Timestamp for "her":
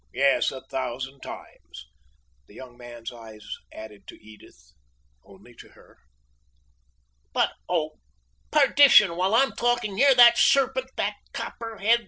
5.73-5.99